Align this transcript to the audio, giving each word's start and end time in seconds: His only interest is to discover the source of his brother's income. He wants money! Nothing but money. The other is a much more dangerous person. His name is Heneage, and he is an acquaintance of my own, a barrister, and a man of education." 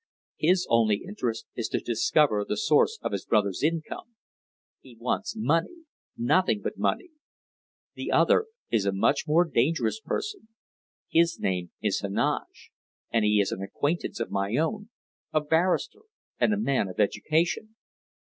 His 0.39 0.65
only 0.67 1.03
interest 1.07 1.45
is 1.55 1.67
to 1.69 1.79
discover 1.79 2.43
the 2.43 2.57
source 2.57 2.97
of 3.03 3.11
his 3.11 3.23
brother's 3.23 3.61
income. 3.61 4.15
He 4.79 4.97
wants 4.99 5.35
money! 5.37 5.83
Nothing 6.17 6.61
but 6.63 6.75
money. 6.79 7.11
The 7.93 8.09
other 8.11 8.47
is 8.71 8.87
a 8.87 8.91
much 8.93 9.25
more 9.27 9.45
dangerous 9.45 9.99
person. 9.99 10.47
His 11.07 11.39
name 11.39 11.69
is 11.83 11.99
Heneage, 11.99 12.71
and 13.11 13.23
he 13.23 13.39
is 13.39 13.51
an 13.51 13.61
acquaintance 13.61 14.19
of 14.19 14.31
my 14.31 14.55
own, 14.55 14.89
a 15.31 15.39
barrister, 15.39 15.99
and 16.39 16.51
a 16.51 16.57
man 16.57 16.87
of 16.87 16.99
education." 16.99 17.75